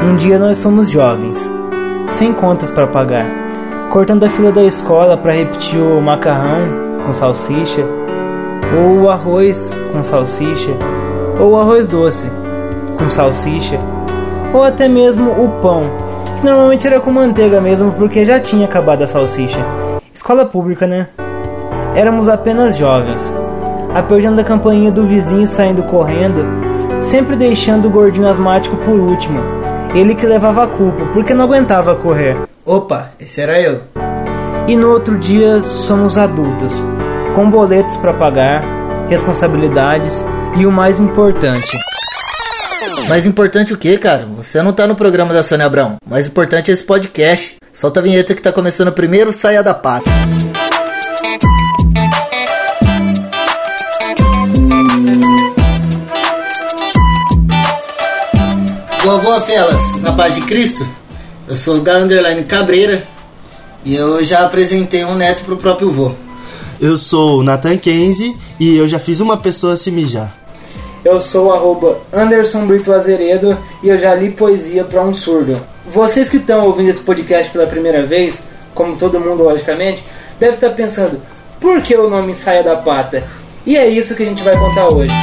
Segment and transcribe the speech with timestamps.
[0.00, 1.50] Um dia nós somos jovens,
[2.06, 3.26] sem contas para pagar,
[3.90, 7.84] cortando a fila da escola para repetir o macarrão com salsicha,
[8.78, 10.70] ou o arroz com salsicha,
[11.40, 12.30] ou o arroz doce
[12.96, 13.78] com salsicha,
[14.54, 15.90] ou até mesmo o pão,
[16.38, 19.64] que normalmente era com manteiga mesmo porque já tinha acabado a salsicha.
[20.14, 21.08] Escola pública, né?
[21.96, 23.32] Éramos apenas jovens,
[23.92, 26.44] apertando a campainha do vizinho saindo correndo,
[27.00, 29.67] sempre deixando o gordinho asmático por último.
[29.98, 32.36] Ele que levava a culpa, porque não aguentava correr.
[32.64, 33.82] Opa, esse era eu.
[34.68, 36.72] E no outro dia somos adultos,
[37.34, 38.62] com boletos para pagar,
[39.08, 40.24] responsabilidades
[40.56, 41.76] e o mais importante.
[43.08, 44.24] Mais importante o que, cara?
[44.36, 45.96] Você não tá no programa da Sônia Abrão.
[46.06, 47.56] Mais importante é esse podcast.
[47.72, 50.08] Solta a vinheta que tá começando primeiro, saia da pata.
[59.08, 59.94] Boa, boa, felas.
[60.02, 60.86] Na paz de Cristo.
[61.48, 63.08] Eu sou o Underline Cabreira
[63.82, 66.12] e eu já apresentei um neto pro próprio vô.
[66.78, 70.36] Eu sou o Nathan Kenzie e eu já fiz uma pessoa se mijar.
[71.02, 75.58] Eu sou o arroba Anderson Brito Azeredo e eu já li poesia para um surdo.
[75.86, 80.04] Vocês que estão ouvindo esse podcast pela primeira vez, como todo mundo logicamente,
[80.38, 81.18] deve estar pensando,
[81.58, 83.24] por que o nome Saia da Pata?
[83.64, 85.14] E é isso que a gente vai contar hoje.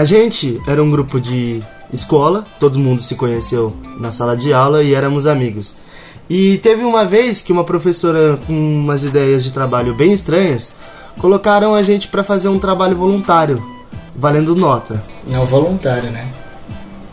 [0.00, 1.62] A gente era um grupo de
[1.92, 5.76] escola, todo mundo se conheceu na sala de aula e éramos amigos.
[6.28, 10.72] E teve uma vez que uma professora com umas ideias de trabalho bem estranhas
[11.18, 13.62] colocaram a gente para fazer um trabalho voluntário,
[14.16, 15.02] valendo nota.
[15.28, 16.28] Não voluntário, né?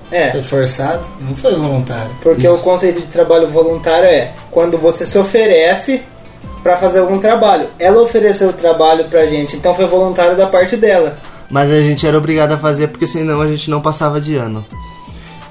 [0.09, 0.31] É.
[0.31, 1.05] Foi forçado?
[1.19, 2.11] Não foi voluntário.
[2.21, 2.55] Porque Isso.
[2.55, 6.03] o conceito de trabalho voluntário é quando você se oferece
[6.63, 7.67] para fazer algum trabalho.
[7.77, 11.17] Ela ofereceu o trabalho pra gente, então foi voluntário da parte dela.
[11.51, 14.65] Mas a gente era obrigado a fazer porque senão a gente não passava de ano.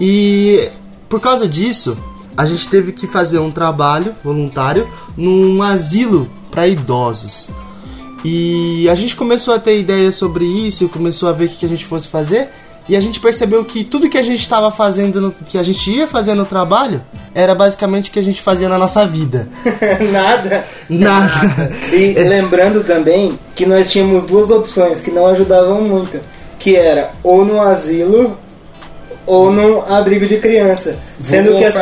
[0.00, 0.70] E
[1.08, 1.97] por causa disso,
[2.36, 7.50] a gente teve que fazer um trabalho voluntário num asilo para idosos.
[8.25, 11.69] E a gente começou a ter ideias sobre isso, começou a ver o que a
[11.69, 12.49] gente fosse fazer.
[12.88, 15.91] E a gente percebeu que tudo que a gente estava fazendo, no, que a gente
[15.91, 17.02] ia fazer no trabalho,
[17.34, 19.48] era basicamente o que a gente fazia na nossa vida.
[20.12, 20.64] Nada.
[20.88, 21.72] Nada.
[21.92, 26.20] E lembrando também que nós tínhamos duas opções que não ajudavam muito,
[26.58, 28.38] que era ou no asilo
[29.26, 30.96] ou num abrigo de criança.
[31.20, 31.75] Sendo que, as,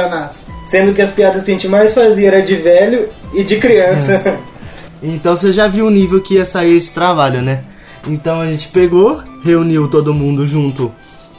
[0.66, 4.12] sendo que as piadas que a gente mais fazia era de velho e de criança.
[4.12, 4.54] É.
[5.02, 7.62] Então você já viu o nível que ia sair esse trabalho, né?
[8.08, 10.90] Então a gente pegou, reuniu todo mundo junto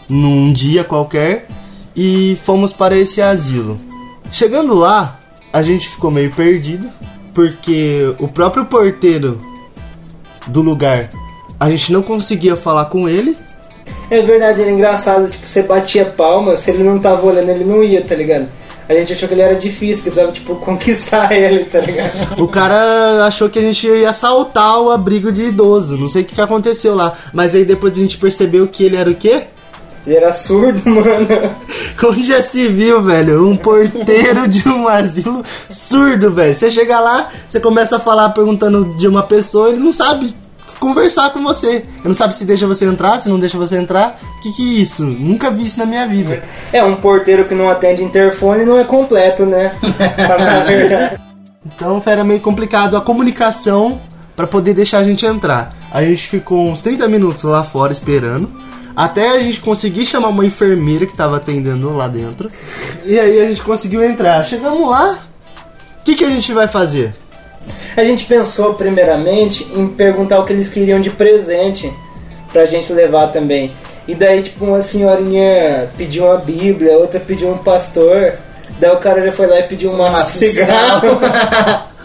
[0.07, 1.47] num dia qualquer
[1.95, 3.79] e fomos para esse asilo.
[4.31, 5.19] Chegando lá,
[5.51, 6.87] a gente ficou meio perdido,
[7.33, 9.41] porque o próprio porteiro
[10.47, 11.09] do lugar,
[11.59, 13.35] a gente não conseguia falar com ele.
[14.11, 17.83] É verdade, era engraçado, tipo, você batia palma, se ele não tava olhando, ele não
[17.83, 18.47] ia, tá ligado?
[18.87, 22.41] A gente achou que ele era difícil, que precisava, tipo, conquistar ele, tá ligado?
[22.41, 25.97] O cara achou que a gente ia assaltar o abrigo de idoso.
[25.97, 27.13] Não sei o que, que aconteceu lá.
[27.33, 29.43] Mas aí depois a gente percebeu que ele era o quê?
[30.05, 31.55] Ele era surdo, mano.
[32.03, 33.47] Onde já se viu, velho?
[33.47, 36.53] Um porteiro de um asilo surdo, velho.
[36.53, 40.35] Você chega lá, você começa a falar perguntando de uma pessoa, ele não sabe
[40.79, 41.67] conversar com você.
[41.67, 44.17] Ele não sabe se deixa você entrar, se não deixa você entrar.
[44.41, 45.03] Que que é isso?
[45.03, 46.43] Nunca vi isso na minha vida.
[46.71, 49.75] É, um porteiro que não atende interfone não é completo, né?
[51.65, 54.01] então era meio complicado a comunicação
[54.35, 55.73] para poder deixar a gente entrar.
[55.91, 58.51] A gente ficou uns 30 minutos lá fora esperando.
[58.95, 62.49] Até a gente conseguir chamar uma enfermeira que tava atendendo lá dentro.
[63.03, 64.43] E aí a gente conseguiu entrar.
[64.45, 65.19] Chegamos lá.
[66.01, 67.13] O que, que a gente vai fazer?
[67.95, 71.91] A gente pensou primeiramente em perguntar o que eles queriam de presente
[72.51, 73.71] pra gente levar também.
[74.07, 78.33] E daí, tipo, uma senhorinha pediu uma bíblia, outra pediu um pastor.
[78.79, 81.19] Daí o cara já foi lá e pediu uma, cigarro.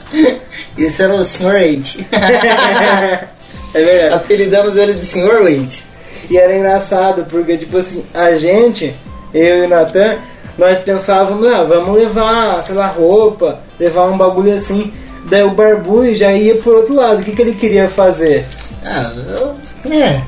[0.79, 1.53] Esse era o Sr.
[1.53, 2.07] Wade.
[3.75, 4.15] é verdade.
[4.15, 5.43] Apelidamos ele de Sr.
[5.43, 5.85] Wade.
[6.31, 8.95] E era engraçado, porque, tipo assim, a gente,
[9.35, 10.17] eu e o Natan,
[10.57, 14.93] nós pensávamos, ah, vamos levar, sei lá, roupa, levar um bagulho assim.
[15.29, 17.21] Daí o Barbudo já ia por outro lado.
[17.21, 18.47] O que, que ele queria fazer?
[18.85, 20.25] Ah, eu, né?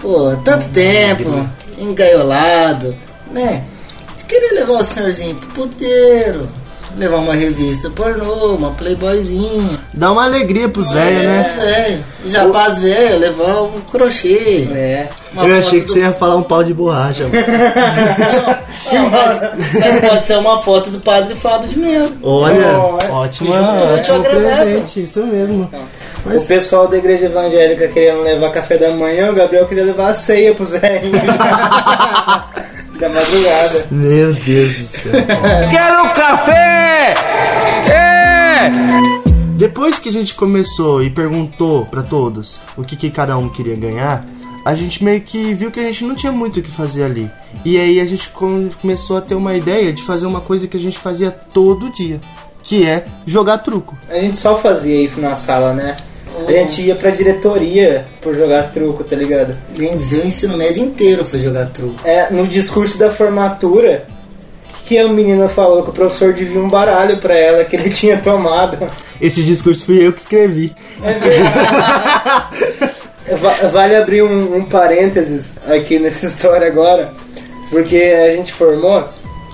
[0.00, 1.48] Pô, tanto tempo,
[1.78, 2.96] engaiolado,
[3.30, 3.64] né?
[4.26, 6.48] Queria levar o senhorzinho pro puteiro,
[6.96, 9.78] levar uma revista pornô, uma playboyzinha.
[9.94, 11.56] Dá uma alegria pros velhos, né?
[11.60, 14.68] É, já pras velhos, levar um crochê.
[14.72, 15.08] É.
[15.32, 17.24] uma Eu achei que do- você ia falar um pau de borracha.
[17.28, 17.34] mano.
[18.92, 19.40] Não, mas,
[19.80, 22.10] mas pode ser uma foto do padre Fábio de Melo.
[22.22, 25.70] Olha, Oh, ótimo, junto, útil ótimo presente, isso mesmo.
[26.24, 30.10] O Mas pessoal da igreja evangélica querendo levar café da manhã, o Gabriel queria levar
[30.10, 31.10] a ceia pros velhos.
[33.00, 33.86] da madrugada.
[33.90, 35.12] Meu Deus do céu.
[35.70, 36.79] Quero café!
[37.90, 38.64] É!
[39.56, 43.76] Depois que a gente começou e perguntou pra todos o que, que cada um queria
[43.76, 44.24] ganhar,
[44.64, 47.30] a gente meio que viu que a gente não tinha muito o que fazer ali.
[47.64, 50.76] E aí a gente com- começou a ter uma ideia de fazer uma coisa que
[50.76, 52.20] a gente fazia todo dia,
[52.62, 53.96] que é jogar truco.
[54.08, 55.96] A gente só fazia isso na sala, né?
[56.46, 59.58] A gente ia pra diretoria por jogar truco, tá ligado?
[59.76, 61.96] Bem dizer, o ensino médio inteiro foi jogar truco.
[62.04, 64.06] É, no discurso da formatura,
[64.90, 68.16] que a menina falou que o professor devia um baralho pra ela que ele tinha
[68.16, 68.90] tomado.
[69.20, 70.74] Esse discurso fui eu que escrevi.
[71.04, 73.00] É verdade.
[73.40, 77.12] Va- vale abrir um, um parênteses aqui nessa história agora,
[77.70, 79.04] porque a gente formou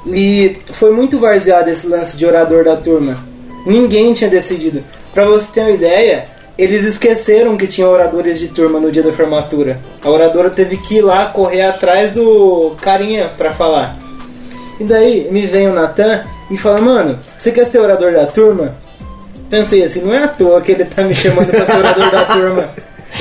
[0.06, 3.18] e foi muito varzeado esse lance de orador da turma.
[3.66, 4.82] Ninguém tinha decidido.
[5.12, 6.24] Pra você ter uma ideia,
[6.56, 9.78] eles esqueceram que tinha oradores de turma no dia da formatura.
[10.02, 13.98] A oradora teve que ir lá correr atrás do carinha pra falar.
[14.78, 18.74] E daí me vem o Natan e fala: Mano, você quer ser orador da turma?
[19.48, 22.24] Pensei assim, não é à toa que ele tá me chamando pra ser orador da
[22.24, 22.70] turma.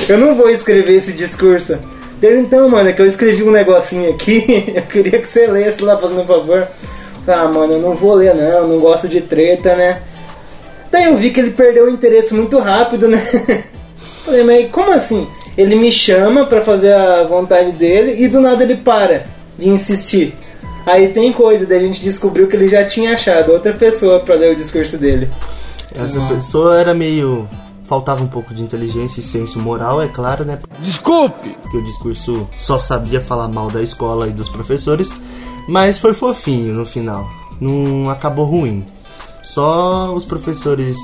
[0.08, 1.78] Eu não vou escrever esse discurso.
[2.20, 5.82] Dele, então, mano, é que eu escrevi um negocinho aqui, eu queria que você lesse
[5.82, 6.66] lá, fazendo um favor.
[7.26, 10.00] Ah, mano, eu não vou ler não, não gosto de treta, né?
[10.90, 13.18] Daí eu vi que ele perdeu o interesse muito rápido, né?
[14.24, 15.28] Falei, mas como assim?
[15.58, 19.26] Ele me chama pra fazer a vontade dele e do nada ele para
[19.58, 20.34] de insistir.
[20.86, 24.36] Aí tem coisa, daí a gente descobriu que ele já tinha achado outra pessoa pra
[24.36, 25.28] ler o discurso dele.
[25.94, 27.48] Essa pessoa era meio.
[27.84, 30.58] Faltava um pouco de inteligência e senso moral, é claro, né?
[30.80, 31.56] Desculpe!
[31.62, 35.16] Porque o discurso só sabia falar mal da escola e dos professores,
[35.68, 37.28] mas foi fofinho no final.
[37.60, 38.84] Não acabou ruim.
[39.42, 40.96] Só os professores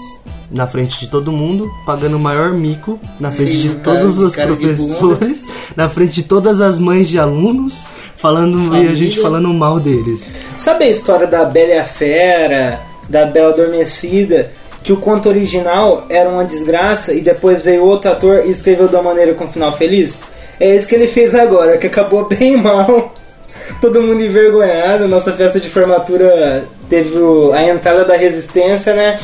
[0.50, 4.18] na frente de todo mundo, pagando o maior mico na frente de Sim, cara- todos
[4.18, 5.46] os cara de professores,
[5.76, 7.86] na frente de todas as mães de alunos,
[8.22, 9.22] falando e a gente Família.
[9.22, 10.30] falando mal deles.
[10.56, 14.52] Sabe a história da Bela e a Fera, da Bela Adormecida,
[14.84, 18.94] que o conto original era uma desgraça e depois veio outro ator e escreveu de
[18.94, 20.18] uma maneira com um final feliz?
[20.60, 23.12] É isso que ele fez agora, que acabou bem mal.
[23.80, 29.18] Todo mundo envergonhado, nossa festa de formatura teve o- a entrada da resistência, né?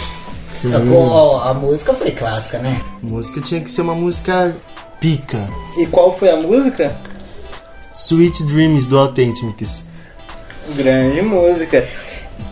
[0.53, 0.73] Sim.
[0.75, 2.81] A, a música foi clássica, né?
[3.03, 4.57] Música tinha que ser uma música
[5.01, 5.39] pica.
[5.77, 6.97] E qual foi a música?
[7.99, 9.83] Sweet Dreams do Authentics.
[10.77, 11.85] Grande música.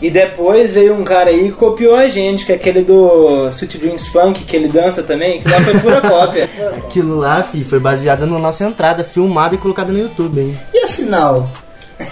[0.02, 3.78] E depois veio um cara aí que copiou a gente, que é aquele do Sweet
[3.78, 6.50] Dreams Funk, que ele dança também, que lá foi pura cópia.
[6.78, 10.58] Aquilo lá, fi, foi baseado na nossa entrada, filmada e colocada no YouTube, hein?
[10.74, 11.48] E afinal?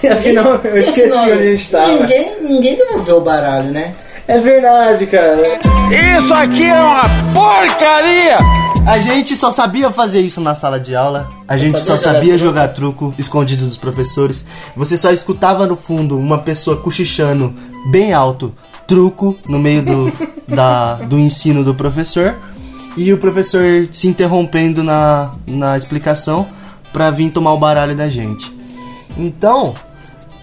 [0.03, 1.93] E afinal, eu E esqueci afinal, onde a gente tava.
[1.93, 3.93] Ninguém, ninguém devolveu o baralho, né?
[4.29, 5.37] É verdade, cara.
[6.17, 7.03] Isso aqui é uma
[7.35, 8.37] porcaria!
[8.87, 11.29] A gente só sabia fazer isso na sala de aula.
[11.47, 14.47] A gente só sabia sabia jogar truco escondido dos professores.
[14.77, 17.55] Você só escutava no fundo uma pessoa cochichando
[17.91, 18.55] bem alto,
[18.87, 20.13] truco, no meio do,
[20.49, 22.35] da, do ensino do professor.
[22.97, 26.49] E o professor se interrompendo na, na explicação
[26.93, 28.53] pra vir tomar o baralho da gente.
[29.19, 29.75] Então,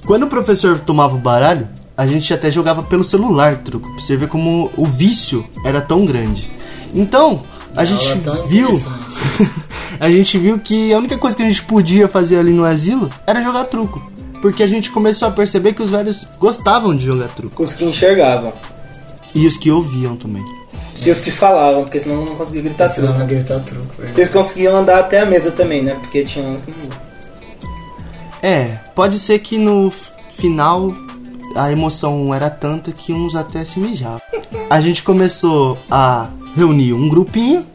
[0.06, 3.90] quando o professor tomava o baralho, a gente até jogava pelo celular truco.
[3.90, 6.52] Pra você ver como o vício era tão grande.
[6.94, 7.44] Então,
[7.76, 8.70] a gente Aula tão viu.
[10.00, 13.10] a gente viu que a única coisa que a gente podia fazer ali no asilo
[13.26, 14.02] era jogar truco.
[14.42, 17.62] Porque a gente começou a perceber que os velhos gostavam de jogar truco.
[17.62, 18.52] Os que enxergavam.
[19.36, 20.44] E os que ouviam também.
[21.04, 23.20] E os que falavam, porque senão não conseguia gritar Senão tudo.
[23.20, 23.88] não gritar truco.
[24.16, 25.96] Eles conseguiam andar até a mesa também, né?
[25.96, 26.90] Porque tinha um que não.
[28.42, 29.92] É, pode ser que no
[30.38, 30.94] final
[31.56, 34.22] a emoção era tanta que uns até se mijavam.
[34.70, 37.66] A gente começou a reunir um grupinho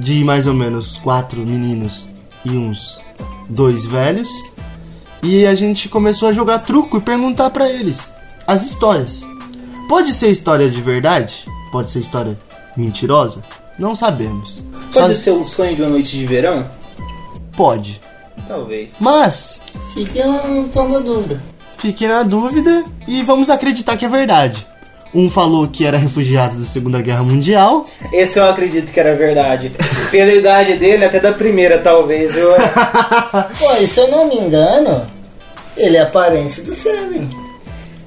[0.00, 2.08] de mais ou menos quatro meninos
[2.44, 3.00] e uns
[3.48, 4.28] dois velhos.
[5.22, 8.12] E a gente começou a jogar truco e perguntar pra eles
[8.46, 9.26] as histórias.
[9.88, 11.44] Pode ser história de verdade?
[11.70, 12.38] Pode ser história
[12.76, 13.44] mentirosa?
[13.78, 14.62] Não sabemos.
[14.92, 16.66] Pode Só- ser o sonho de uma noite de verão?
[17.56, 18.00] Pode.
[18.48, 18.94] Talvez.
[18.98, 19.60] Mas
[19.92, 21.40] Fique no tom da dúvida.
[21.76, 24.66] Fiquei na dúvida e vamos acreditar que é verdade.
[25.12, 27.84] Um falou que era refugiado da Segunda Guerra Mundial.
[28.12, 29.72] Esse eu acredito que era verdade.
[30.10, 32.36] Pela idade dele, até da primeira, talvez.
[32.36, 32.52] Eu...
[33.58, 35.04] Pô, e se eu não me engano,
[35.76, 37.28] ele é parente do Seven.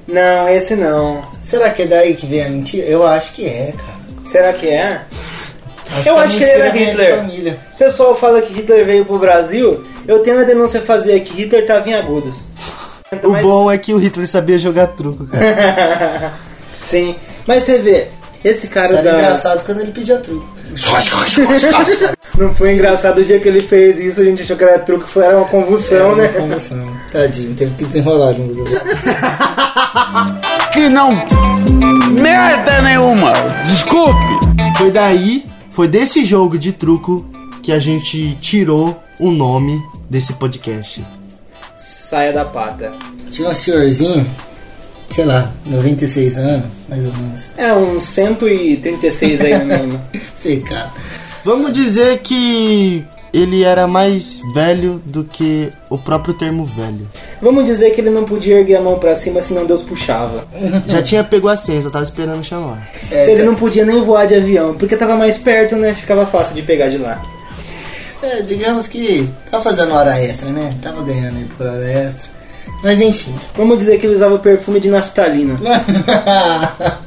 [0.08, 1.22] Não, esse não.
[1.42, 2.86] Será que é daí que vem a mentira?
[2.86, 3.98] Eu acho que é, cara.
[4.24, 5.02] Será que é?
[5.98, 7.16] Acho Eu a acho que ele era Hitler.
[7.18, 7.58] família.
[7.74, 9.84] O pessoal fala que Hitler veio pro Brasil.
[10.08, 11.34] Eu tenho uma denúncia a fazer aqui.
[11.42, 12.44] Hitler tava em agudos.
[13.22, 16.32] O Mas- bom é que o Hitler sabia jogar truco, cara.
[16.84, 17.14] Sim.
[17.46, 18.08] Mas você vê,
[18.44, 19.18] esse cara Isso era da...
[19.18, 20.54] engraçado quando ele pedia truco.
[22.36, 25.08] Não foi engraçado o dia que ele fez isso, a gente achou que era truque,
[25.08, 26.28] foi era uma convulsão, né?
[26.28, 26.84] Convulsão.
[27.12, 28.70] Tadinho, teve que desenrolar um junto.
[30.72, 31.12] Que não
[32.10, 33.32] merda nenhuma.
[33.64, 34.18] Desculpe.
[34.76, 37.24] Foi daí, foi desse jogo de truco
[37.62, 41.04] que a gente tirou o nome desse podcast.
[41.76, 42.92] Saia da pata.
[43.30, 44.28] Tinha um senhorzinho,
[45.14, 47.42] sei lá, 96 anos, mais ou menos.
[47.56, 50.00] É, uns 136 aí no mínimo.
[50.68, 50.90] Cara,
[51.44, 57.06] Vamos dizer que ele era mais velho do que o próprio termo velho.
[57.42, 60.46] Vamos dizer que ele não podia erguer a mão pra cima, senão Deus puxava.
[60.86, 62.88] Já tinha pego a senha, só tava esperando chamar.
[63.10, 65.94] é, ele não podia nem voar de avião, porque tava mais perto, né?
[65.94, 67.20] Ficava fácil de pegar de lá.
[68.22, 70.74] é, digamos que tava fazendo hora extra, né?
[70.80, 72.33] Tava ganhando aí por hora extra.
[72.82, 73.34] Mas enfim.
[73.56, 75.56] Vamos dizer que ele usava perfume de naftalina.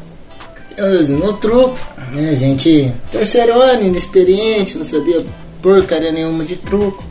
[1.10, 1.76] No truco,
[2.12, 2.36] né?
[2.36, 5.26] Gente, terceiro ano, inexperiente, não sabia
[5.60, 7.04] porcaria nenhuma de truco.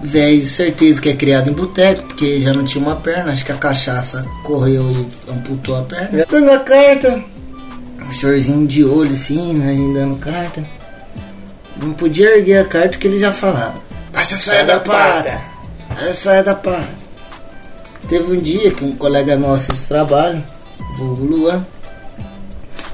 [0.00, 3.52] Velho, certeza que é criado em boteco, porque já não tinha uma perna, acho que
[3.52, 6.24] a cachaça correu e amputou a perna.
[6.30, 7.22] Dando a carta,
[8.08, 9.74] o senhorzinho de olho assim, né?
[9.92, 10.64] dando carta.
[11.76, 13.74] Não podia erguer a carta que ele já falava.
[14.12, 15.40] Baixa a saia da pata!
[15.90, 17.07] Baixa a saia da pata!
[18.08, 20.42] Teve um dia que um colega nosso de trabalho,
[20.96, 21.64] vulgo Luan,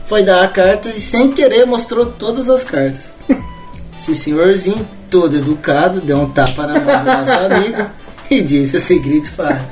[0.07, 3.13] foi dar a carta e sem querer mostrou todas as cartas.
[3.97, 7.91] Esse senhorzinho, todo educado, deu um tapa na mão do nosso amigo
[8.29, 9.63] e disse esse grito faz.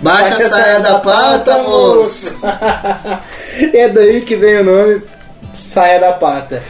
[0.00, 2.32] Baixa a saia da pata, moço!
[3.74, 5.02] é daí que vem o nome
[5.54, 6.62] Saia da Pata.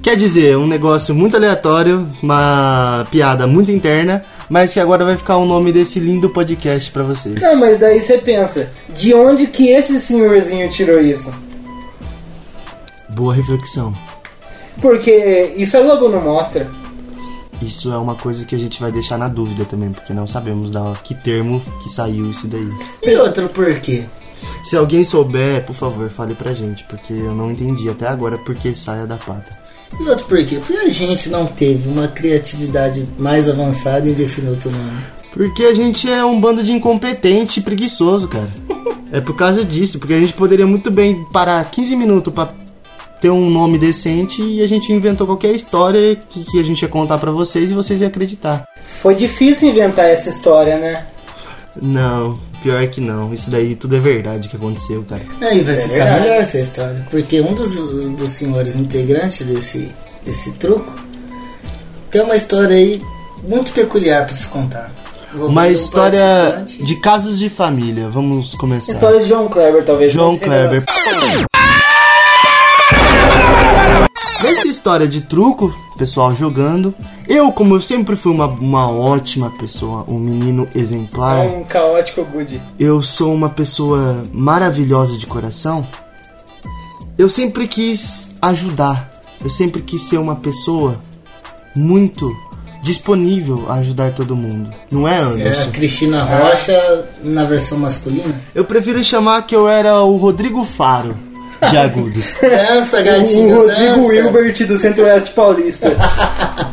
[0.00, 5.36] Quer dizer, um negócio muito aleatório, uma piada muito interna, mas que agora vai ficar
[5.36, 7.40] o nome desse lindo podcast pra vocês.
[7.40, 11.34] Não, mas daí você pensa, de onde que esse senhorzinho tirou isso?
[13.10, 13.96] Boa reflexão.
[14.80, 16.70] Porque isso a Globo não mostra.
[17.60, 20.70] Isso é uma coisa que a gente vai deixar na dúvida também, porque não sabemos
[20.70, 22.70] da que termo que saiu isso daí.
[23.02, 24.04] E outro porquê?
[24.64, 28.54] Se alguém souber, por favor, fale pra gente, porque eu não entendi até agora por
[28.54, 29.58] que saia da pata.
[30.00, 30.56] E outro porquê?
[30.56, 35.02] Porque a gente não teve uma criatividade mais avançada em definir outro nome.
[35.32, 38.48] Porque a gente é um bando de incompetente e preguiçoso, cara.
[39.10, 42.52] É por causa disso, porque a gente poderia muito bem parar 15 minutos pra
[43.20, 46.88] ter um nome decente e a gente inventou qualquer história que, que a gente ia
[46.88, 48.66] contar pra vocês e vocês iam acreditar.
[49.00, 51.06] Foi difícil inventar essa história, né?
[51.80, 53.32] Não, pior que não.
[53.32, 55.22] Isso daí tudo é verdade que aconteceu, cara.
[55.40, 56.20] Aí vai ficar verdade.
[56.20, 57.06] melhor essa história.
[57.10, 57.74] Porque um dos,
[58.10, 59.90] dos senhores integrantes desse,
[60.24, 60.92] desse truco
[62.10, 63.02] tem uma história aí
[63.42, 64.90] muito peculiar pra se contar.
[65.32, 68.08] Vou Uma história de casos de família.
[68.08, 68.92] Vamos começar.
[68.92, 70.10] História de João Kleber, talvez.
[70.10, 70.82] João Kleber.
[74.42, 76.94] Nessa história de truco, pessoal jogando,
[77.28, 82.60] eu, como eu sempre fui uma, uma ótima pessoa, um menino exemplar, Um caótico good.
[82.78, 85.86] eu sou uma pessoa maravilhosa de coração,
[87.16, 89.12] eu sempre quis ajudar.
[89.42, 91.00] Eu sempre quis ser uma pessoa
[91.76, 92.34] muito
[92.82, 94.72] disponível a ajudar todo mundo.
[94.90, 95.70] Não é, É a Anderson?
[95.72, 98.40] Cristina Rocha na versão masculina.
[98.54, 101.16] Eu prefiro chamar que eu era o Rodrigo Faro
[101.70, 102.36] de Agudos.
[102.40, 104.08] Dança, O gatinho, Rodrigo dança.
[104.08, 105.96] Wilbert do Centro-Oeste Paulista.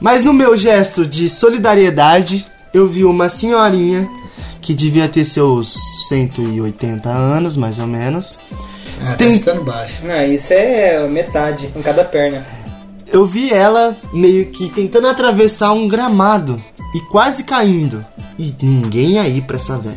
[0.00, 4.08] Mas no meu gesto de solidariedade, eu vi uma senhorinha
[4.60, 5.74] que devia ter seus
[6.08, 8.38] 180 anos, mais ou menos.
[9.06, 10.04] Ah, Tem- tá baixo.
[10.04, 12.44] Não, isso é metade, em cada perna.
[13.06, 16.60] Eu vi ela meio que tentando atravessar um gramado
[16.94, 18.04] e quase caindo.
[18.38, 19.96] E ninguém aí pra essa velha.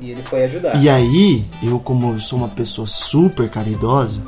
[0.00, 0.76] E ele foi ajudar.
[0.80, 4.20] E aí, eu como eu sou uma pessoa super caridosa,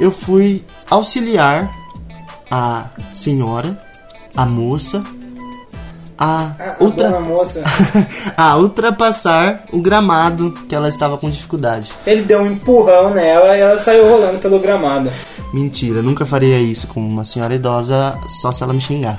[0.00, 1.70] eu fui auxiliar
[2.54, 3.82] a senhora,
[4.36, 5.02] a moça,
[6.18, 7.64] a, A, a outra dona moça,
[8.36, 11.90] a ultrapassar o gramado que ela estava com dificuldade.
[12.06, 15.10] ele deu um empurrão nela e ela saiu rolando pelo gramado.
[15.50, 19.18] Mentira, nunca faria isso com uma senhora idosa só se ela me xingar.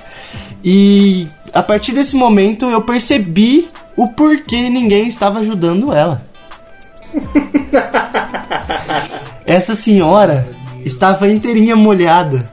[0.63, 6.24] E a partir desse momento eu percebi o porquê ninguém estava ajudando ela.
[9.44, 10.48] Essa senhora
[10.86, 12.52] estava inteirinha molhada,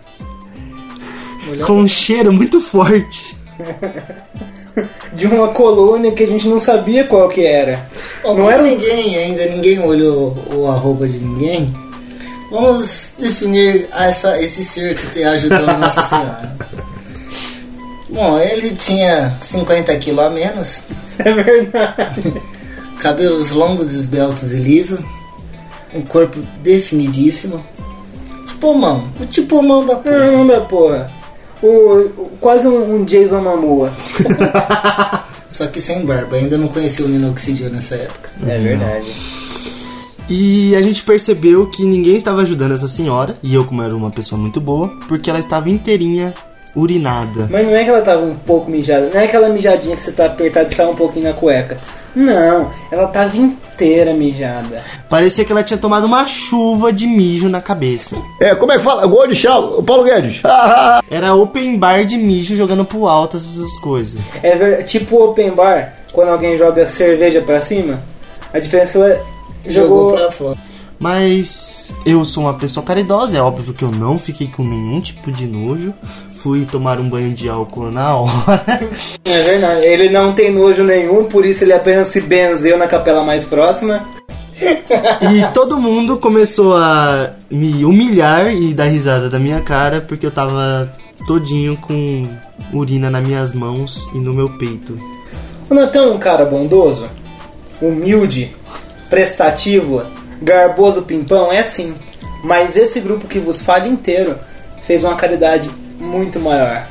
[1.67, 3.37] com um cheiro muito forte.
[5.13, 7.85] De uma colônia que a gente não sabia qual que era.
[8.23, 11.67] Bom, Não era ninguém ainda, ninguém olhou o arroba de ninguém.
[12.51, 16.57] Vamos definir essa, esse ser que te ajudou Nossa Senhora.
[18.09, 20.83] Bom, ele tinha 50 quilos a menos,
[21.19, 22.35] É verdade.
[23.01, 25.01] cabelos longos, esbeltos e lisos,
[25.95, 27.65] um corpo definidíssimo.
[28.47, 30.19] Tipo mão, o tipo mão da porra.
[30.31, 31.13] Não, da porra.
[31.63, 33.93] O, o- quase um, um Jason Momoa.
[35.49, 38.31] Só que sem barba, ainda não conhecia o minoxidil nessa época.
[38.47, 39.11] É verdade.
[40.29, 44.11] E a gente percebeu que ninguém estava ajudando essa senhora, e eu, como era uma
[44.11, 46.33] pessoa muito boa, porque ela estava inteirinha
[46.75, 47.49] urinada.
[47.51, 50.13] Mas não é que ela tava um pouco mijada, não é aquela mijadinha que você
[50.13, 51.79] tá apertado e sai um pouquinho na cueca.
[52.15, 54.83] Não, ela tava inteira mijada.
[55.09, 58.17] Parecia que ela tinha tomado uma chuva de mijo na cabeça.
[58.41, 59.07] É, como é que fala?
[59.07, 60.41] Gol de chau, Paulo Guedes.
[61.11, 64.21] Era open bar de mijo jogando pro alto essas coisas.
[64.43, 68.01] É ver, tipo open bar, quando alguém joga cerveja pra cima.
[68.53, 69.25] A diferença é que ela
[69.67, 70.13] Jogou, jogou.
[70.17, 70.59] pra fora.
[70.99, 75.33] Mas eu sou uma pessoa caridosa, é óbvio que eu não fiquei com nenhum tipo
[75.33, 75.95] de nojo.
[76.43, 78.81] Fui tomar um banho de álcool na hora.
[79.27, 83.23] É verdade, ele não tem nojo nenhum, por isso ele apenas se benzeu na capela
[83.23, 84.03] mais próxima.
[84.59, 90.31] E todo mundo começou a me humilhar e dar risada da minha cara porque eu
[90.31, 90.91] tava
[91.27, 92.27] todinho com
[92.73, 94.97] urina nas minhas mãos e no meu peito.
[95.69, 97.07] O Natan é um cara bondoso,
[97.83, 98.55] humilde,
[99.11, 100.03] prestativo,
[100.41, 101.95] garboso pimpão, é sim.
[102.43, 104.37] Mas esse grupo que vos fala inteiro
[104.87, 105.71] fez uma caridade
[106.01, 106.87] muito maior.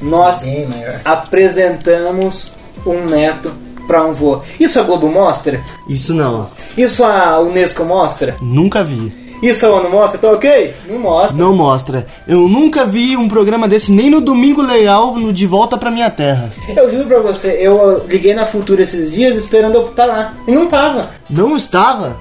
[0.00, 1.00] Nós Bem maior.
[1.04, 2.52] apresentamos
[2.86, 3.52] um neto
[3.86, 4.40] pra um vô.
[4.60, 5.60] Isso a Globo mostra?
[5.88, 8.36] Isso não, Isso a Unesco mostra?
[8.40, 9.12] nunca vi.
[9.40, 10.18] Isso a ONU mostra?
[10.18, 10.74] Tá ok?
[10.88, 11.36] Não mostra.
[11.36, 12.06] Não mostra.
[12.26, 16.10] Eu nunca vi um programa desse nem no Domingo Legal no De Volta Pra Minha
[16.10, 16.50] Terra.
[16.76, 20.34] Eu juro pra você, eu liguei na Futura esses dias esperando eu estar lá.
[20.46, 21.10] E não tava.
[21.30, 22.16] Não estava?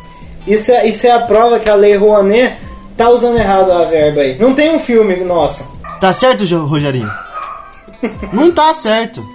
[0.46, 2.56] Isso é, isso é a prova que a Lei Rouanet
[2.96, 4.38] tá usando errado a verba aí.
[4.40, 5.64] Não tem um filme nosso.
[6.00, 7.12] Tá certo, Rogerinho?
[8.32, 9.26] Não tá certo.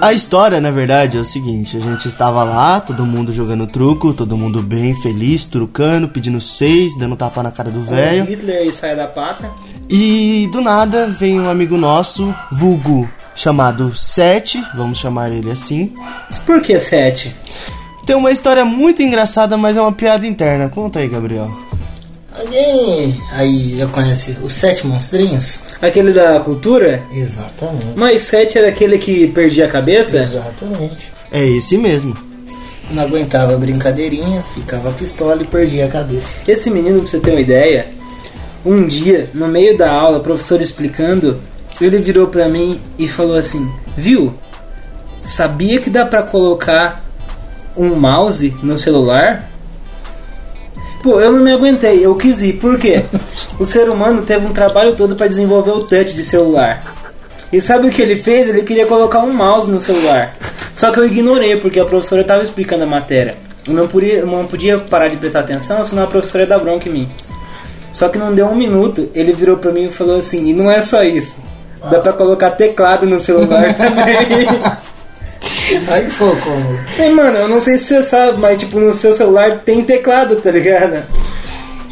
[0.00, 4.12] A história, na verdade, é o seguinte: a gente estava lá, todo mundo jogando truco,
[4.12, 8.24] todo mundo bem feliz, trucando, pedindo seis, dando tapa na cara do velho.
[8.24, 9.50] Hitler e sai da pata.
[9.88, 15.94] E do nada vem um amigo nosso, vulgo, chamado Sete, vamos chamar ele assim.
[16.44, 17.34] Por que sete?
[18.04, 20.68] Tem uma história muito engraçada, mas é uma piada interna.
[20.68, 21.69] Conta aí, Gabriel.
[22.38, 25.58] Alguém aí já conhece os Sete Monstrinhos?
[25.82, 27.02] Aquele da cultura?
[27.12, 27.92] Exatamente.
[27.96, 30.18] Mas sete era aquele que perdia a cabeça?
[30.18, 31.12] Exatamente.
[31.32, 32.16] É esse mesmo.
[32.90, 36.38] Não aguentava a brincadeirinha, ficava pistola e perdia a cabeça.
[36.50, 37.88] Esse menino, pra você ter uma ideia,
[38.64, 41.40] um dia, no meio da aula, o professor explicando,
[41.80, 44.34] ele virou pra mim e falou assim: Viu?
[45.24, 47.04] Sabia que dá pra colocar
[47.76, 49.49] um mouse no celular?
[51.02, 52.54] Pô, eu não me aguentei, eu quis ir.
[52.54, 53.04] Por quê?
[53.58, 56.94] O ser humano teve um trabalho todo pra desenvolver o touch de celular.
[57.52, 58.48] E sabe o que ele fez?
[58.48, 60.34] Ele queria colocar um mouse no celular.
[60.74, 63.36] Só que eu ignorei, porque a professora estava explicando a matéria.
[63.66, 66.58] Eu não podia, eu não podia parar de prestar atenção, senão a professora ia dar
[66.58, 67.08] bronca em mim.
[67.92, 70.70] Só que não deu um minuto, ele virou pra mim e falou assim: e não
[70.70, 71.38] é só isso.
[71.90, 74.46] Dá pra colocar teclado no celular também.
[75.88, 76.78] Aí foi como.
[76.98, 80.36] E, mano, eu não sei se você sabe, mas tipo, no seu celular tem teclado,
[80.36, 81.04] tá ligado?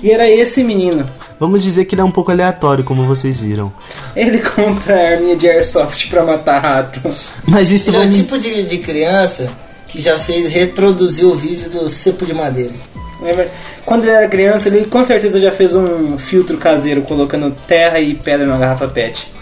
[0.03, 1.09] E era esse menino.
[1.39, 3.73] Vamos dizer que ele é um pouco aleatório, como vocês viram.
[4.17, 7.01] Ele compra arminha de airsoft pra matar rato.
[7.47, 9.49] Mas isso Ele é o tipo de, de criança
[9.87, 12.75] que já fez reproduzir o vídeo do cepo de madeira.
[13.21, 13.51] Lembra?
[13.85, 18.15] Quando ele era criança, ele com certeza já fez um filtro caseiro colocando terra e
[18.15, 19.33] pedra numa garrafa PET.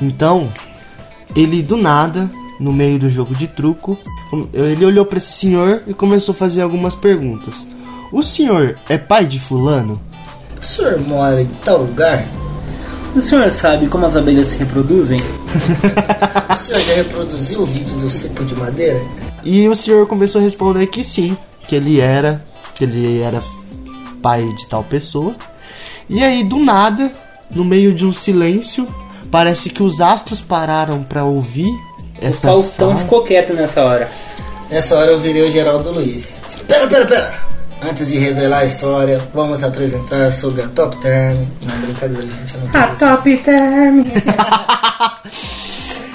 [0.00, 0.52] Então,
[1.34, 3.98] ele do nada, no meio do jogo de truco,
[4.52, 7.66] ele olhou pra esse senhor e começou a fazer algumas perguntas.
[8.12, 10.00] O senhor é pai de fulano?
[10.60, 12.26] O senhor mora em tal lugar?
[13.14, 15.20] O senhor sabe como as abelhas se reproduzem?
[16.48, 18.98] O senhor já reproduziu o vídeo do cepo de madeira?
[19.44, 21.36] E o senhor começou a responder que sim,
[21.68, 22.42] que ele era,
[22.74, 23.42] que ele era
[24.22, 25.36] pai de tal pessoa.
[26.08, 27.12] E aí do nada,
[27.50, 28.88] no meio de um silêncio,
[29.30, 31.68] parece que os astros pararam pra ouvir
[32.20, 33.00] O essa Faustão fala.
[33.00, 34.08] ficou quieto nessa hora.
[34.70, 36.36] Nessa hora eu virei o Geraldo Luiz.
[36.66, 37.34] Pera, pera, pera!
[37.82, 41.36] Antes de revelar a história, vamos apresentar sobre a Top Term.
[41.62, 42.56] Não, brincadeira, gente.
[42.72, 44.04] Não A Top Term!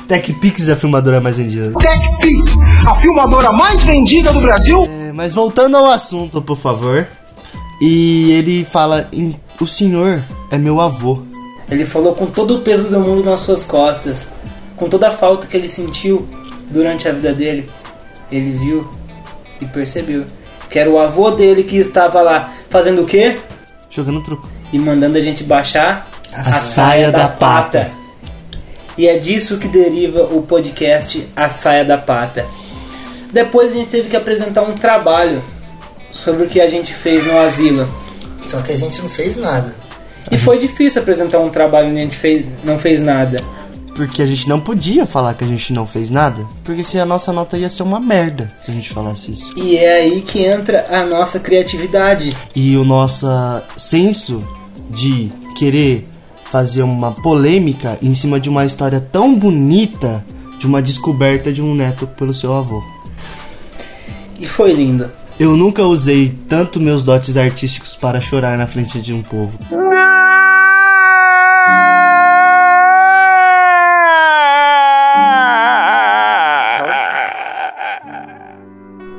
[0.08, 1.72] TechPix é a filmadora mais vendida.
[1.78, 2.54] TechPix,
[2.86, 4.86] a filmadora mais vendida do Brasil.
[4.90, 7.08] É, mas voltando ao assunto, por favor.
[7.82, 11.22] E ele fala: "Em- O senhor é meu avô.
[11.70, 14.28] Ele falou com todo o peso do mundo nas suas costas,
[14.82, 16.28] com toda a falta que ele sentiu
[16.72, 17.70] durante a vida dele.
[18.32, 18.90] Ele viu
[19.62, 20.26] e percebeu
[20.72, 23.38] que era o avô dele que estava lá fazendo o quê?
[23.92, 24.50] Jogando truco.
[24.74, 27.92] E mandando a gente baixar A saia da pata.
[28.98, 32.48] E é disso que deriva o podcast A Saia da Pata.
[33.32, 35.44] Depois a gente teve que apresentar um trabalho
[36.10, 37.88] sobre o que a gente fez no asilo.
[38.48, 39.76] Só que a gente não fez nada.
[40.32, 43.38] E foi difícil apresentar um trabalho onde a gente fez, não fez nada.
[43.96, 46.46] Porque a gente não podia falar que a gente não fez nada.
[46.64, 49.54] Porque se a nossa nota ia ser uma merda se a gente falasse isso.
[49.58, 52.36] E é aí que entra a nossa criatividade.
[52.56, 53.28] E o nosso
[53.76, 54.44] senso
[54.90, 56.08] de querer
[56.52, 60.24] fazer uma polêmica em cima de uma história tão bonita
[60.60, 62.84] de uma descoberta de um neto pelo seu avô.
[64.40, 65.10] E foi lindo.
[65.40, 69.58] Eu nunca usei tanto meus dotes artísticos para chorar na frente de um povo.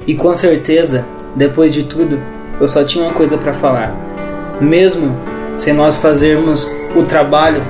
[0.07, 1.05] E com certeza,
[1.37, 2.21] depois de tudo,
[2.61, 3.95] eu só tinha uma coisa para falar.
[4.61, 5.15] Mesmo
[5.59, 7.63] sem nós fazermos o trabalho,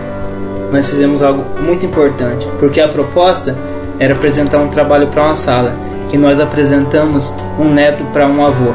[0.71, 3.57] nós fizemos algo muito importante, porque a proposta
[3.99, 5.75] era apresentar um trabalho para uma sala,
[6.13, 8.73] e nós apresentamos um neto para um avô.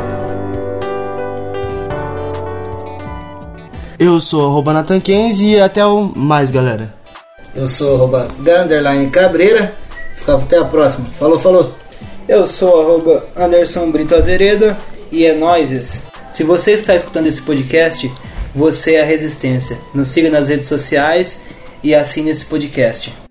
[4.00, 6.94] Eu sou arroba Nathan Kenz e até o mais, galera.
[7.56, 9.74] Eu sou arroba Ganderline Cabreira.
[10.16, 11.08] Ficava até a próxima.
[11.18, 11.72] Falou, falou.
[12.28, 14.76] Eu sou arroba Anderson Brito Azeredo
[15.10, 16.04] e é nóises.
[16.30, 18.12] Se você está escutando esse podcast,
[18.54, 19.78] você é a resistência.
[19.94, 21.44] Nos siga nas redes sociais
[21.82, 23.27] e assine esse podcast.